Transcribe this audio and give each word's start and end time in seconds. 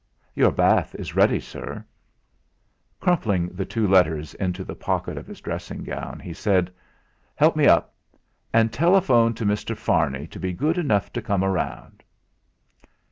"Your 0.33 0.49
bath 0.51 0.95
is 0.95 1.15
ready, 1.15 1.39
sir." 1.39 1.85
Crumpling 2.99 3.49
the 3.49 3.65
two 3.65 3.87
letters 3.87 4.33
into 4.33 4.63
the 4.63 4.73
pocket 4.73 5.15
of 5.15 5.27
his 5.27 5.41
dressing 5.41 5.83
gown, 5.83 6.19
he 6.19 6.33
said: 6.33 6.73
"Help 7.35 7.55
me 7.55 7.67
up; 7.67 7.93
and 8.51 8.73
telephone 8.73 9.35
to 9.35 9.45
Mr. 9.45 9.77
Farney 9.77 10.25
to 10.25 10.39
be 10.39 10.53
good 10.53 10.79
enough 10.79 11.13
to 11.13 11.21
come 11.21 11.43
round." 11.43 12.01